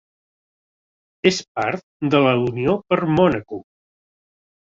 És 1.31 1.41
part 1.59 1.85
de 2.15 2.21
la 2.27 2.33
Unió 2.47 2.75
per 2.93 2.99
Mònaco. 3.19 3.59